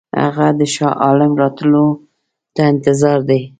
هغه 0.23 0.47
د 0.59 0.61
شاه 0.73 0.95
عالم 1.03 1.31
راتلو 1.41 1.85
ته 2.55 2.61
انتظار 2.73 3.19
دی. 3.29 3.41